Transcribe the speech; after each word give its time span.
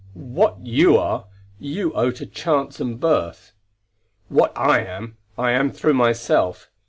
what 0.15 0.57
you 0.65 0.97
are 0.97 1.25
you 1.59 1.93
owe 1.93 2.09
to 2.09 2.25
chance 2.25 2.79
and 2.79 2.99
birth. 2.99 3.53
What 4.29 4.51
I 4.57 4.79
am, 4.83 5.15
I 5.37 5.51
am 5.51 5.69
through 5.71 5.93
myself. 5.93 6.71